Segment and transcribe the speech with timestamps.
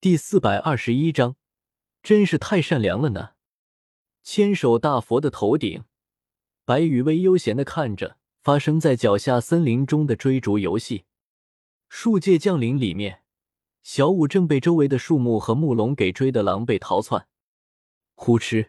[0.00, 1.34] 第四百二十一章，
[2.04, 3.30] 真是太善良了呢。
[4.22, 5.86] 千手大佛的头顶，
[6.64, 11.06] 白羽薇悠闲的看着发生在脚下森林中的追逐游戏。
[11.88, 13.24] 树界降临里面，
[13.82, 17.26] 小舞正被周围的树木和木龙给追得狼狈逃窜。
[18.14, 18.68] 呼哧，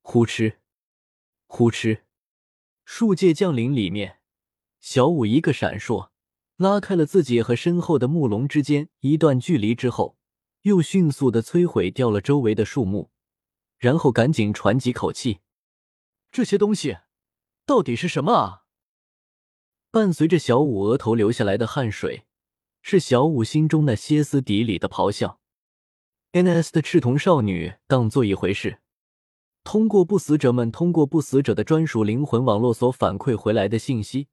[0.00, 0.54] 呼哧，
[1.48, 2.00] 呼哧！
[2.86, 4.20] 树界降临里面，
[4.80, 6.08] 小舞一个闪烁，
[6.56, 10.16] 拉开了自己和身后的木龙之间一段距离之后，
[10.62, 13.10] 又迅速的摧毁掉了周围的树木，
[13.78, 15.40] 然后赶紧喘几口气。
[16.30, 16.98] 这些东西
[17.64, 18.64] 到底是什么啊？
[19.90, 22.24] 伴随着小五额头流下来的汗水，
[22.82, 25.40] 是小五心中那歇斯底里的咆哮。
[26.32, 26.72] N.S.
[26.72, 28.78] 的赤瞳少女当做一回事，
[29.64, 34.28] 通过不死者们通过不死者的专属灵魂网络所反馈回来的信息，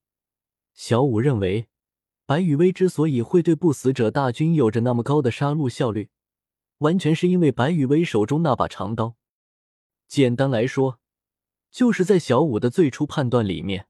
[0.76, 1.70] 小五认为，
[2.28, 6.10] 白羽薇之所以会对不死者大军有着那么高的杀戮效率，
[6.80, 9.16] 完全是因为白羽薇手中那把长刀。
[10.08, 11.00] 简单来说，
[11.72, 13.88] 就是在小五的最初判断里面。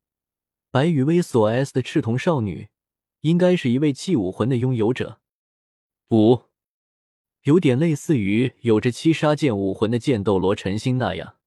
[0.72, 2.70] 白羽薇所 S 的赤瞳少女，
[3.22, 5.20] 应该是一位器武魂的拥有者，
[6.10, 6.44] 五，
[7.44, 11.38] 有点类似于有着七杀剑武魂的剑斗罗陈心那样。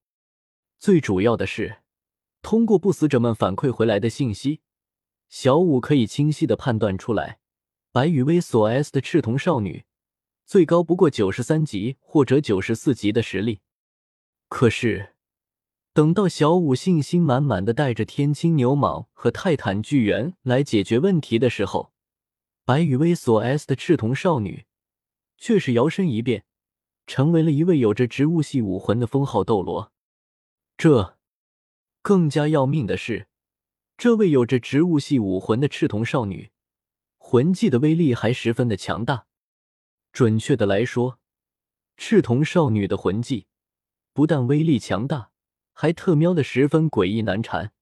[0.79, 1.83] 最主要的是，
[2.41, 4.61] 通过不死者们反馈回来的信息，
[5.29, 7.41] 小五可以清晰的判断出来，
[7.93, 9.85] 白羽薇所 S 的赤瞳少女，
[10.51, 13.61] 最高不过九十三级或者九十四级的实力。
[14.49, 15.15] 可是。
[15.93, 21.93] 等到小五信心满满的带着天青牛蟒和泰坦巨猿来解决问题的时候，
[22.65, 24.67] 白羽薇所 S 的赤瞳少女
[25.37, 26.45] 却是摇身一变，
[27.07, 29.93] 成为了一位有着植物系武魂的封号斗罗。
[30.77, 31.17] 这
[32.03, 33.29] 更加要命的是，
[33.97, 36.51] 这位有着植物系武魂的赤瞳少女，
[37.19, 39.27] 魂技的威力还十分的强大。
[40.13, 41.19] 准确的来说，
[41.97, 43.47] 赤瞳少女的魂技
[44.13, 45.31] 不但威力强大。
[45.73, 47.73] 还特喵的十分诡异难缠，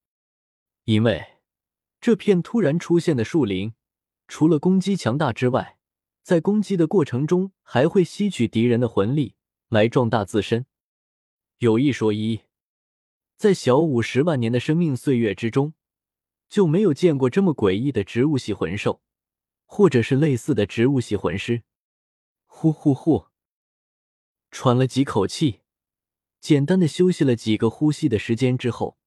[0.85, 1.41] 因为
[2.01, 3.75] 这片突然出现的树林，
[4.29, 5.79] 除了攻击强大之外，
[6.23, 9.35] 在攻击的过程中还会吸取敌人的魂力
[9.69, 10.67] 来壮大自身。
[11.59, 12.43] 有一说一，
[13.37, 15.75] 在小五十万年的生命岁月之中，
[16.49, 19.03] 就没有见过这么诡异的植物系魂兽，
[19.67, 21.65] 或者是类似的植物系魂师。
[22.61, 23.27] 呼呼呼，
[24.51, 25.61] 喘了几口气。
[26.41, 28.99] 简单的休息了几个呼吸的时间之后，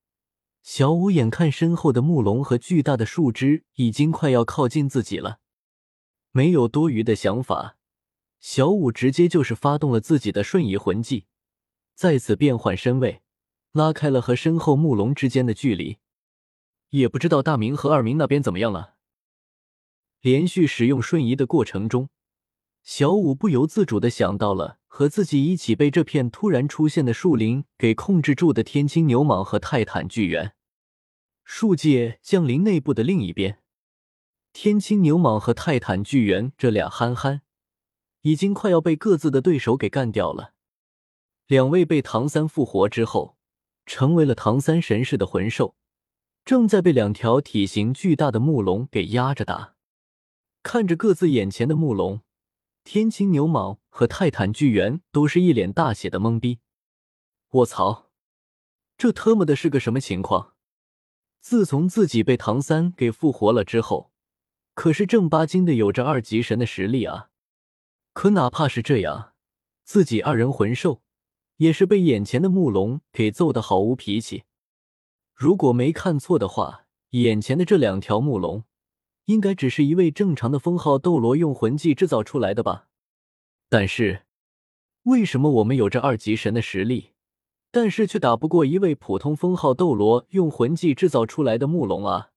[0.64, 5.40] 小五眼看身后的木龙和巨大的树枝已经快要靠近自己了，
[6.32, 7.76] 没有多余的想法，
[8.40, 11.26] 小五直接就是发动了自己的瞬移魂技，
[11.94, 13.22] 再次变换身位，
[13.74, 15.98] 拉开了和身后木龙之间的距离。
[16.92, 18.96] 也不知道大明和二明那边怎么样了。
[20.22, 22.08] 连续使用瞬移的过程中。
[22.84, 30.54] 小五不由自主的想到了和自己一起被这片突然出现的树林给控制住的天青牛蟒和泰坦巨猿。
[31.44, 33.60] 树界降临内部的另一边，
[34.52, 37.42] 天青牛蟒和泰坦巨猿这俩憨憨，
[38.22, 40.54] 已经快要被各自的对手给干掉了。
[41.48, 43.38] 两位被唐三复活之后，
[43.86, 45.76] 成为了唐三神似的魂兽，
[46.44, 49.76] 正在被两条体型巨大的木龙给压着打。
[50.64, 52.22] 看着各自眼前的木龙。
[52.84, 56.60] 天青牛蟒和泰坦巨猿都是一脸大写的懵逼。
[57.50, 58.10] 我操，
[58.98, 60.56] 这特么的是个什么情况？
[61.40, 64.12] 自从自己被唐三给复活了之后，
[64.74, 67.30] 可是正八经的有着二级神的实力啊！
[68.14, 69.34] 可哪怕是这样，
[69.84, 71.02] 自己二人魂兽
[71.58, 74.44] 也是被眼前的木龙给揍得毫无脾气。
[75.34, 78.64] 如果没看错的话，眼前的这两条木龙。
[79.32, 82.90] 应该只是一位正常的封号斗罗用魂技制造出来的吧？
[83.70, 84.24] 但是，
[85.04, 87.12] 为什么我们有着二级神的实力，
[87.72, 92.32] 但是却打不过一位普通封号斗罗用魂技制造出来的木龙啊？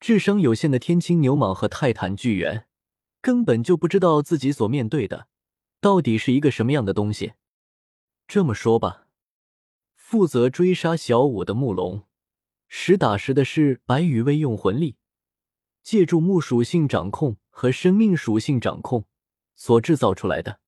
[0.00, 2.66] 智商有限的天青牛蟒和泰坦巨猿
[3.20, 5.28] 根本就不知道自己所面对的
[5.80, 7.34] 到底是一个什么样的东西。
[8.26, 9.06] 这么说吧，
[9.94, 12.02] 负责追杀小五的木龙，
[12.66, 14.96] 实打实的是白羽威用魂力。
[15.82, 19.04] 借助木属性掌控和生命属性掌控
[19.56, 20.60] 所制造出来的，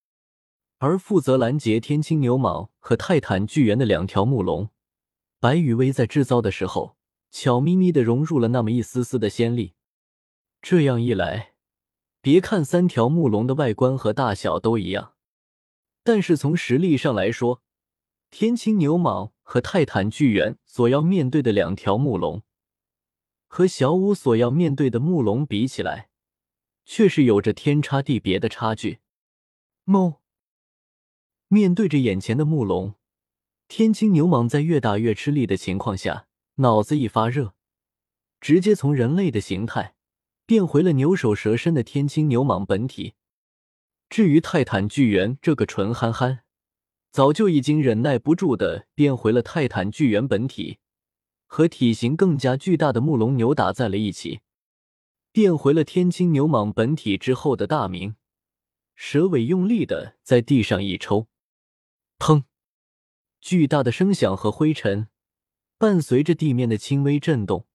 [0.78, 4.70] 而负责拦截天青牛蟒和泰坦巨猿的两条木龙，
[5.38, 6.96] 白羽薇在制造的时候
[7.30, 9.74] 悄咪咪的融入了那么一丝丝的仙力。
[10.60, 11.54] 这样一来，
[12.20, 15.14] 别看三条木龙的外观和大小都一样，
[16.04, 17.62] 但是从实力上来说，
[18.30, 22.42] 天青牛蟒和泰坦巨猿所要面对的两条木龙。
[23.54, 26.08] 和小五所要面对的木龙比起来，
[26.86, 29.00] 却是有着天差地别的差距。
[29.84, 30.20] 哞！
[31.48, 32.94] 面对着眼前的木龙，
[33.68, 37.52] 天青牛蟒在越打越吃力的情况下，脑子一发热，
[38.40, 39.96] 直接从人类的形态
[40.46, 43.12] 变回了牛首蛇身的天青牛蟒本体。
[44.08, 46.44] 至于泰坦巨猿这个纯憨憨，
[47.10, 50.78] 早就已经忍耐不住的变回了泰坦巨猿本体，
[51.54, 54.40] 和体型更加巨大的木龙扭打在了一起。
[55.32, 58.16] 变回了天青牛蟒本体之后的大明，
[58.94, 61.26] 蛇尾用力的在地上一抽，
[62.18, 62.44] 砰！
[63.38, 65.08] 巨大的声响和灰尘，
[65.76, 67.66] 伴随着地面的轻微震动，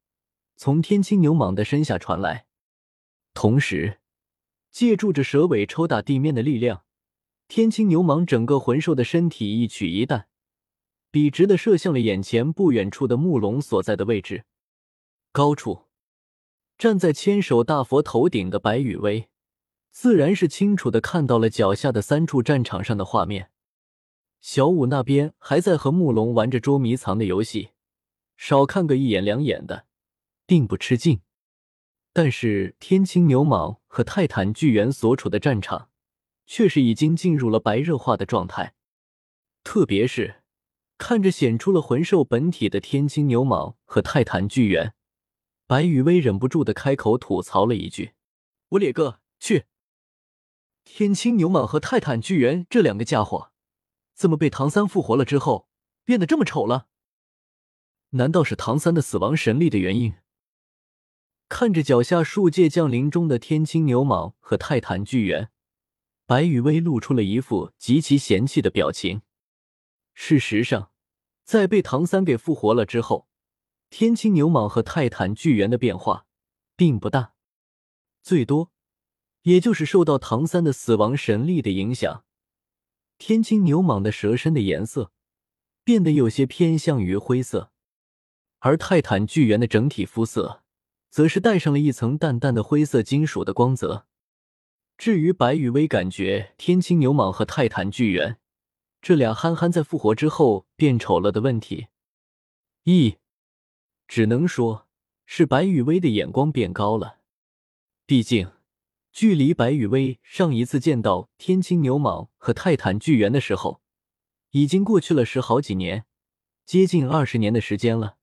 [0.56, 2.48] 从天青牛蟒的身下传来。
[3.36, 4.00] 同时，
[4.72, 6.84] 借助着蛇尾抽打地面的力量，
[7.48, 10.28] 天青牛蟒整个魂兽的身体一曲一弹，
[11.18, 14.46] 笔直的射向了眼前不远处的木龙所在的位置，
[15.32, 15.86] 高处。
[16.78, 19.28] 站在千手大佛头顶的白羽薇，
[19.90, 23.50] 自然是清楚的看到了脚下的三处战场上的画面。
[24.42, 27.70] 小五那边还在和木龙玩着捉迷藏的游戏，
[28.36, 29.88] 少看个一眼两眼的，
[30.46, 31.22] 并不吃劲。
[32.14, 35.90] 但是天青牛蟒和泰坦巨猿所处的战场，
[36.46, 38.76] 却是已经进入了白热化的状态。
[39.64, 40.44] 特别是
[40.98, 44.94] 看着显出了魂兽本体的天青牛蟒和泰坦巨猿。
[45.66, 48.14] 白羽薇忍不住的开口吐槽了一句
[48.70, 49.66] ：“我列个去！
[50.84, 53.52] 天青牛蟒和泰坦巨猿这两个家伙，
[54.16, 55.68] 怎么被唐三复活了之后
[56.06, 56.88] 变得这么丑了？
[58.12, 60.14] 难道是唐三的死亡神力的原因？”
[61.50, 65.50] 看着脚下数界降临中的天青牛蟒和泰坦巨猿，
[66.26, 69.22] 白羽薇露出了一副极其嫌弃的表情。
[70.20, 70.92] 事实上，
[71.44, 73.30] 在被唐三给复活了之后。
[73.92, 76.26] 天青牛蟒和泰坦巨猿的变化
[76.76, 77.36] 并不大，
[78.24, 78.72] 最多
[79.44, 82.26] 也就是受到唐三的死亡神力的影响，
[83.20, 85.14] 天青牛蟒的蛇身的颜色
[85.86, 87.72] 变得有些偏向于灰色，
[88.60, 90.64] 而泰坦巨猿的整体肤色
[91.12, 94.08] 则是带上了一层淡淡的灰色金属的光泽。
[94.98, 98.40] 至于白羽薇感觉天青牛蟒和泰坦巨猿
[99.08, 101.88] 这俩憨憨在复活之后变丑了的问题，
[102.84, 103.16] 一。
[104.06, 104.86] 只能说
[105.26, 107.20] 是白羽薇的眼光变高了，
[108.06, 108.52] 毕竟
[109.14, 113.82] 距离白羽薇上一次见到天青牛蟒和泰坦巨猿的时候，
[114.52, 116.04] 已经过去了十好几年，
[116.66, 118.18] 接近二十年的时间了。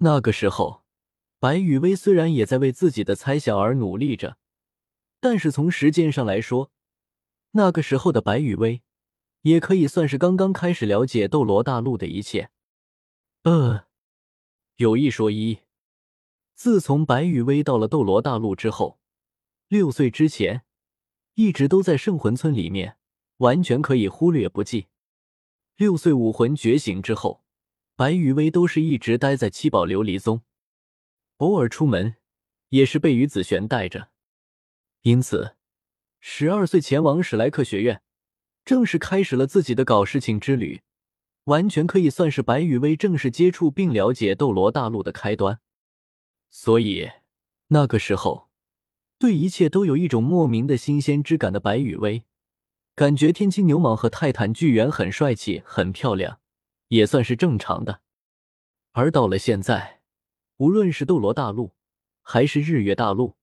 [0.00, 0.82] 那个时候，
[1.38, 4.36] 白羽薇虽然也在为自己的猜想而努力着，
[5.20, 6.70] 但是从时间上来说，
[7.52, 8.82] 那个时候的白羽薇
[9.46, 12.50] 也可以算是刚刚开始了解斗罗大陆的一切。
[13.44, 13.86] 呃。
[14.74, 15.60] 有一说一，
[16.54, 18.98] 自从白羽薇到了斗罗大陆之后，
[19.68, 20.64] 六岁之前
[21.34, 22.98] 一直都在圣魂村里面，
[23.38, 24.88] 完全可以忽略不计。
[25.76, 27.42] 六岁武魂觉醒之后，
[27.94, 30.42] 白羽薇都是一直待在七宝琉璃宗，
[31.36, 32.16] 偶尔出门
[32.70, 34.10] 也是被于子璇带着。
[35.02, 35.56] 因此，
[36.20, 38.02] 十二岁前往史莱克学院，
[38.66, 40.82] 正式开始了自己的搞事情之旅。
[41.44, 45.60] 完全可以算是白羽薇正式接触并了解斗罗大陆的开端，
[46.50, 47.08] 所以
[47.68, 48.48] 那个时候，
[49.16, 52.24] 对一切都有一种莫名的新鲜之感的白羽薇，
[52.96, 56.40] 感觉天青牛蟒和泰坦巨猿很帅气、很漂亮，
[56.88, 58.00] 也算是正常的。
[58.90, 60.00] 而到了现在，
[60.56, 61.76] 无论是斗罗大陆
[62.22, 63.36] 还是日月大陆，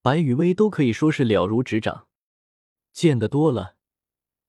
[0.00, 2.06] 白羽薇都可以说是了如指掌。
[2.92, 3.74] 见得多了，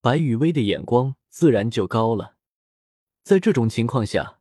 [0.01, 2.35] 白羽薇的眼光自然就高了。
[3.21, 4.39] 在这种情况下，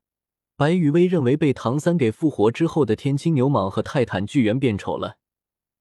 [0.54, 5.18] 白羽薇认为被唐三给复活之后的天青牛蟒和泰坦巨猿变丑了，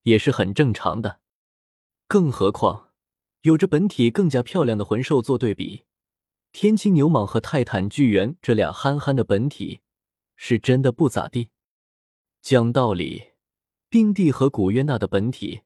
[0.04, 1.20] 也是很正常的。
[2.08, 2.90] 更何况
[3.42, 5.84] 有着本体更加漂亮的魂兽做对比，
[6.52, 9.82] 天青牛蟒和泰坦巨猿这俩憨憨的本体
[10.36, 11.50] 是真的不咋地。
[12.42, 13.34] 讲道理，
[13.90, 15.62] 冰帝和古月娜的本体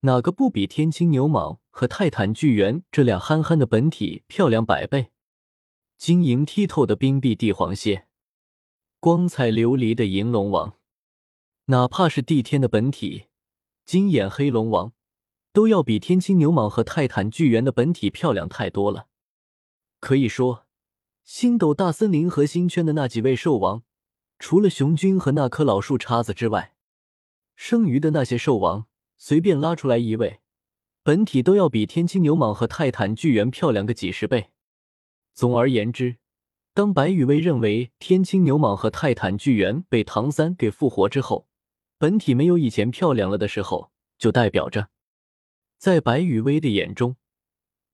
[0.00, 5.10] 哪个不比天青牛蟒和泰坦巨猿这俩憨憨的本体漂亮百倍？
[5.98, 8.06] 晶莹剔透的冰碧帝皇蟹，
[9.00, 10.76] 光彩流离的银龙王，
[11.64, 13.24] 哪怕是帝天的本体
[13.84, 14.92] 金眼黑龙王，
[15.52, 19.08] 都要比天青牛蟒和泰坦巨猿的本体漂亮太多了。
[19.98, 20.66] 可以说，
[21.24, 23.82] 星斗大森林核心圈的那几位兽王，
[24.38, 26.76] 除了雄军和那棵老树叉子之外，
[27.56, 30.38] 剩余的那些兽王，随便拉出来一位，
[31.04, 34.50] 本体都要比天青牛蟒和泰坦巨猿漂亮个几十倍。
[35.34, 36.16] 总而言之，
[36.72, 41.46] 当白羽薇认为天青牛蟒和泰坦巨猿被唐三给复活之后，
[41.98, 44.88] 本体没有以前漂亮了的时候，就代表着，
[45.76, 47.16] 在白羽薇的眼中，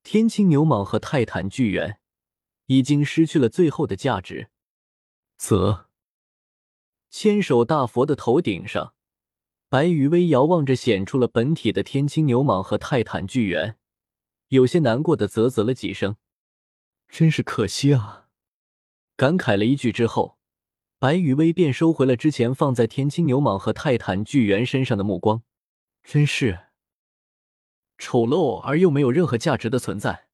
[0.04, 1.98] 天青牛蟒和泰坦巨猿
[2.66, 4.50] 已经失去了最后的价值。
[5.36, 5.88] 则，
[7.10, 8.94] 千手大佛的头顶上，
[9.70, 13.78] 白羽薇遥望着显出了本体的天青牛蟒和泰坦巨猿，
[14.48, 16.16] 有些难过的啧啧了几声，
[17.08, 18.26] 真是可惜啊！
[19.16, 20.38] 感慨了一句之后，
[20.98, 25.44] 白羽薇便收回了之前放在天青牛蟒和泰坦巨猿身上的目光，
[26.02, 26.58] 真是。
[27.96, 30.26] 丑陋而又没有任何价值的存在。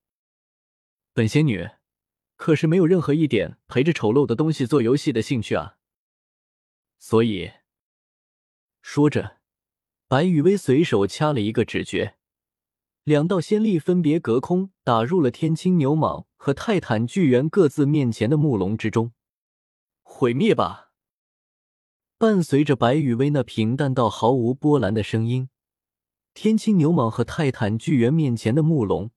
[1.13, 1.69] 本仙女
[2.37, 5.77] 可是没有任何一点陪着丑陋的东西做游戏的兴趣啊！
[6.97, 7.51] 所以，
[8.89, 9.39] 说着，
[10.07, 12.15] 白羽薇随手掐了一个指诀，
[13.03, 19.11] 两道仙力分别隔空打入了天青牛蟒和泰坦巨猿各自面前的木龙之中。
[20.03, 20.93] 毁灭吧！
[22.17, 25.49] 伴随着白羽薇那平淡到毫无波澜的声音。
[26.33, 29.11] 天青牛蟒和泰坦巨猿面前的木龙，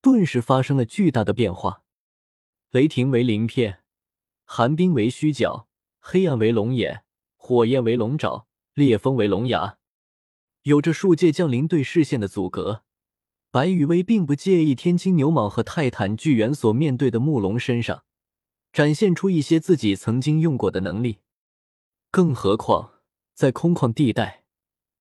[0.00, 1.82] 顿时发生了巨大的变化。
[2.70, 3.82] 雷霆为鳞片，
[4.44, 5.66] 寒冰为须角，
[5.98, 7.02] 黑暗为龙眼，
[7.34, 9.78] 火焰为龙爪，烈风为龙牙。
[10.62, 12.82] 有着数界降临对视线的阻隔，
[13.50, 18.04] 白羽薇并不介意天青牛蟒和泰坦巨猿所面对的木龙身上
[18.72, 21.18] 展现出一些自己曾经用过的能力。
[22.10, 23.00] 更何况
[23.34, 24.44] 在空旷地带。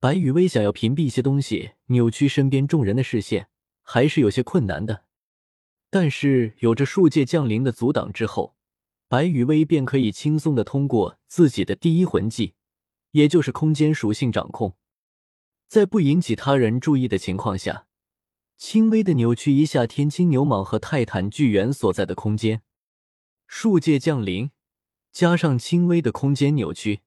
[0.02, 3.50] 白羽薇想要屏蔽一些东西，扭曲身边众人的视线，
[3.84, 5.04] 还是有些困难的。
[5.90, 8.56] 但是有着数界降临的阻挡之后，
[9.10, 12.54] 白羽薇便可以轻松的通过自己的第一魂技，
[13.12, 14.76] 也就是空间属性掌控，
[15.68, 17.88] 在不引起他人注意的情况下，
[18.58, 22.62] 轻微的扭曲一下天青牛蟒和泰坦巨猿所在的空间。
[23.48, 24.52] 数界降临
[25.12, 27.02] 加上轻微的空间扭曲，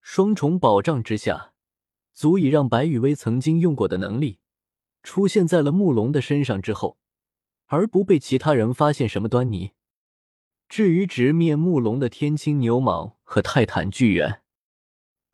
[0.00, 1.52] 双重保障之下。
[2.12, 4.40] 足以让白羽薇曾经用过的能力
[5.04, 6.98] 出现在了木龙的身上之后，
[7.66, 9.70] 而不被其他人发现什么端倪。
[10.68, 14.42] 至于直面木龙的天青牛蟒和泰坦巨猿，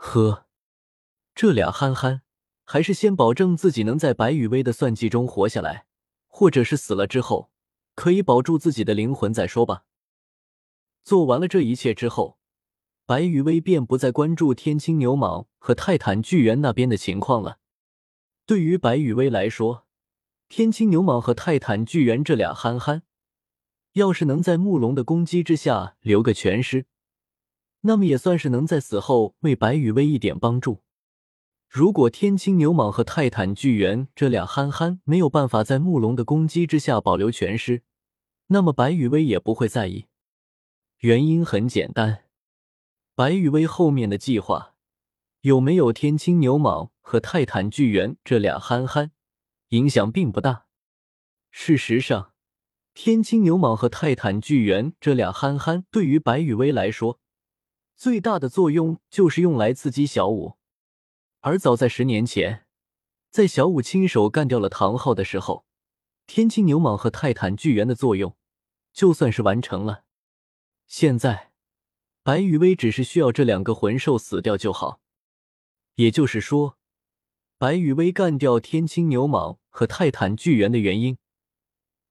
[0.07, 0.47] 呵，
[1.35, 2.23] 这俩憨憨
[2.63, 5.87] 还是先保证自己能在白羽薇的算计中活下来，
[6.29, 7.51] 或者是死了之后
[7.95, 9.85] 可以保住自己的灵魂再说吧。
[11.03, 12.39] 做完了这一切之后。
[13.07, 17.59] 白羽薇便不再关注天青牛蟒和泰坦巨猿那边的情况了。
[18.47, 19.87] 对于白羽薇来说，
[20.49, 23.03] 天青牛蟒和泰坦巨猿这俩憨憨，
[23.93, 26.87] 要是能在木龙的攻击之下留个全尸，
[27.87, 30.81] 那么也算是能在死后为白羽薇一点帮助。
[31.69, 37.83] 如果天青牛蟒和泰坦巨猿这俩憨憨没有办法在木龙的攻击之下保留全尸，
[38.47, 40.07] 那么白羽薇也不会在意。
[41.01, 42.25] 原因很简单。
[43.15, 44.75] 白羽薇后面的计划
[45.43, 49.11] 有没有天青牛蟒和泰坦巨猿这俩憨憨，
[49.69, 50.67] 影响并不大。
[51.51, 52.33] 事实上，
[52.95, 57.21] 天青牛蟒和泰坦巨猿这俩憨憨对于白羽薇来说，
[57.97, 60.55] 最大的作用就是用来刺激小五。
[61.41, 62.67] 而早在十年前，
[63.31, 65.65] 在小五亲手干掉了唐昊的时候，
[66.27, 68.37] 天青牛蟒和泰坦巨猿的作用
[68.93, 70.05] 就算是完成了。
[70.87, 71.53] 现在。
[72.27, 74.99] 白羽薇只是需要这两个魂兽死掉就好，
[75.97, 76.79] 也就是说，
[77.59, 81.19] 白羽薇干掉天青牛蟒和泰坦巨猿的原因，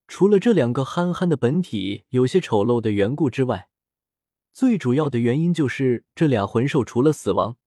[0.08, 3.70] 除了这两个憨憨的本体有些丑陋的缘故之外，
[4.54, 7.58] 最主要的原因就是这俩魂兽除了死亡，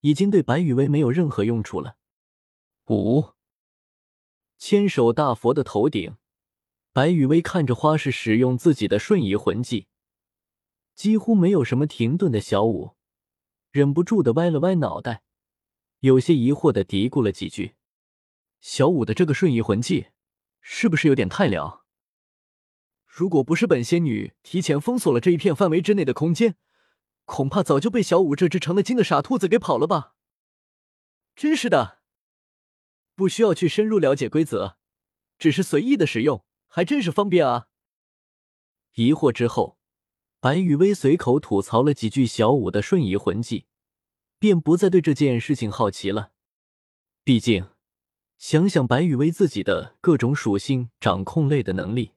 [0.00, 1.96] 已经对白羽薇没有任何用处了。
[2.88, 3.32] 五
[4.58, 6.16] 千手大佛的头顶，
[6.92, 9.86] 白羽薇看着花式使用自己的瞬移魂技。
[10.94, 12.96] 几乎没有什么停顿的小五，
[13.70, 15.22] 忍不住的歪了歪脑袋，
[16.00, 17.76] 有些疑惑的嘀咕了几句
[18.60, 20.08] ：“小五的这个瞬移魂技，
[20.60, 21.86] 是不是有点太了？
[23.18, 26.54] 如果不是本仙女提前封锁了这一片范围之内的空间，
[27.24, 30.14] 恐怕早就被小五这只成了精的傻兔子给跑了吧？
[31.34, 31.98] 真是的，
[33.16, 34.76] 不需要去深入了解规则，
[35.36, 37.66] 只是随意的使用，还真是方便啊！”
[38.94, 39.76] 疑惑之后。
[40.40, 43.66] 白羽薇随口吐槽了几句小五的瞬移魂技，
[44.38, 46.30] 便不再对这件事情好奇了。
[47.24, 47.66] 毕竟，
[48.38, 52.12] 想想白羽薇自己的各种属性掌控类的能力，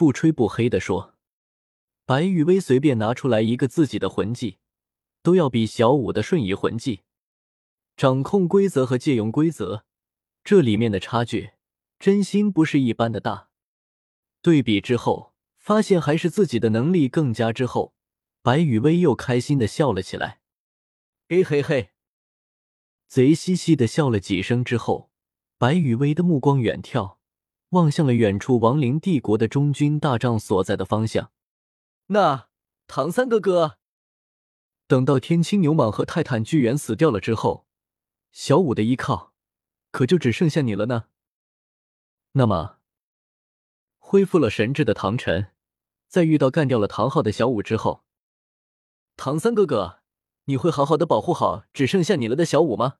[0.00, 1.14] 不吹不黑的说，
[2.06, 4.56] 白羽薇随便拿出来一个自己的魂技，
[5.22, 7.02] 都要比小五的瞬移魂技
[7.98, 9.84] 掌控规则和借用规则
[10.42, 11.50] 这里面的差距，
[11.98, 13.50] 真心不是一般的大。
[14.40, 15.34] 对比之后。
[15.58, 17.94] 发现还是自己的能力更佳之后，
[18.40, 20.40] 白雨薇又开心的笑了起来。
[21.28, 21.90] 嘿嘿嘿，
[23.06, 25.10] 贼兮兮的笑了几声之后，
[25.58, 27.18] 白雨薇的目光远眺，
[27.70, 31.32] 望向了远处亡灵帝国的中军大帐所在的方向。
[32.06, 32.48] 那
[32.86, 33.78] 唐三哥哥？
[34.86, 37.66] 等到天青牛蟒和泰坦巨猿死掉了之后
[38.32, 39.32] 小舞的依靠
[39.92, 41.04] 可就只剩下你了呢。
[42.32, 42.78] 那么
[43.98, 45.52] 恢复了神智的唐晨
[46.08, 48.02] 在遇到干掉了唐昊的小舞之后
[49.16, 50.00] 唐三哥哥
[50.46, 52.96] 你会好好的保护好只剩下你了的小舞吗？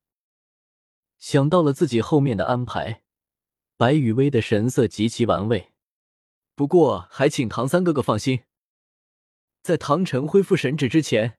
[1.18, 2.99] 想到了自己后面的安排
[3.80, 5.72] 白雨薇的神色极其玩味。
[6.54, 8.42] 不过还请唐三哥哥放心
[9.62, 11.38] 在唐晨恢复神智之前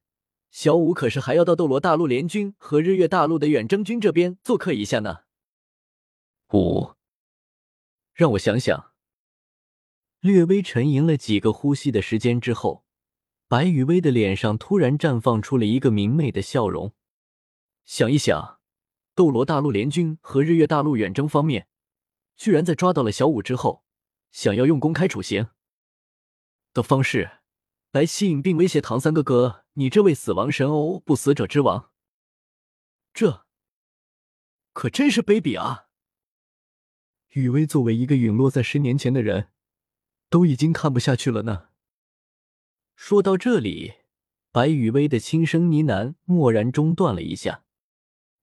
[0.49, 5.19] 小舞可是还要到斗罗大陆联军和日月大陆的远征军这边做客一下呢。
[6.55, 6.95] 五。
[8.15, 8.93] 让我想想。
[10.21, 12.83] 略微沉吟了几个呼吸的时间之后
[13.47, 16.95] 白雨薇的脸上突然绽放出了一个明媚的笑容。
[17.85, 18.57] 想一想
[19.13, 21.67] 斗罗大陆联军和日月大陆远征方面
[22.35, 23.83] 居然在抓到了小舞之后，
[24.31, 25.49] 想要用公开处刑
[26.73, 27.39] 的方式
[27.91, 31.91] 来吸引并威胁唐三哥哥，你这位死亡神哦，不死者之王，
[33.13, 33.45] 这
[34.73, 35.89] 可真是卑鄙啊！
[37.29, 39.51] 雨薇作为一个陨落在十年前的人，
[40.29, 41.69] 都已经看不下去了呢。
[42.95, 43.95] 说到这里，
[44.51, 47.63] 白雨薇的轻声呢喃蓦然中断了一下，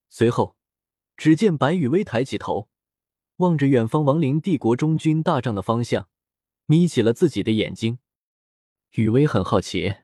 [0.09, 0.57] 随后，
[1.17, 2.69] 只见白雨薇抬起头。
[3.39, 6.09] 望着远方亡灵帝国中军大帐的方向，
[6.67, 8.01] 眯起了自己的眼睛。
[8.93, 9.99] 雨薇很好奇，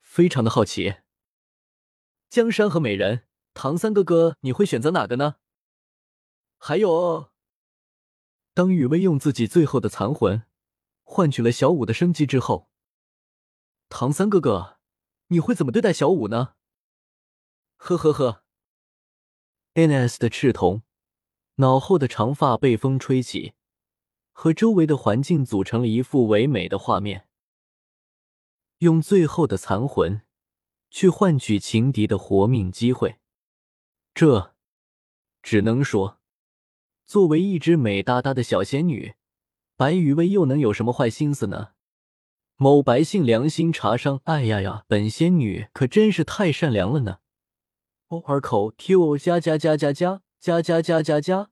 [0.00, 0.96] 非常的好奇。
[2.28, 5.36] 江山和美人，唐三哥哥，你会选择哪个呢？
[6.58, 7.32] 还有，
[8.52, 10.42] 当雨薇用自己最后的残魂
[11.02, 12.68] 换取了小五的生机之后，
[13.88, 14.78] 唐三哥哥，
[15.28, 16.56] 你会怎么对待小五呢？
[17.76, 18.44] 呵呵呵。
[19.74, 20.82] N.S 的赤瞳
[21.62, 23.52] 脑后的长发被风吹起，
[24.32, 27.28] 和周围的环境组成了一幅唯美的画面。
[28.78, 30.22] 用最后的残魂
[30.90, 33.20] 去换取情敌的活命机会，
[34.12, 34.56] 这
[35.40, 36.18] 只能说，
[37.06, 39.14] 作为一只美哒哒的小仙女，
[39.76, 41.74] 白雨薇又能有什么坏心思呢？
[42.56, 47.18] 某白姓良心茶商，哎呀呀，本仙女可真是太善良了呢。
[48.26, 51.51] 二口 Q 加加加加加加加加加。